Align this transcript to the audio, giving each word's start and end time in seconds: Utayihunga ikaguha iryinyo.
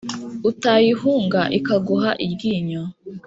Utayihunga 0.49 1.41
ikaguha 1.57 2.11
iryinyo. 2.25 2.83